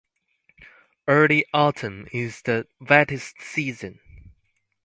Early 1.07 1.45
autumn 1.53 2.07
is 2.11 2.41
the 2.41 2.65
wettest 2.79 3.39
season. 3.39 3.99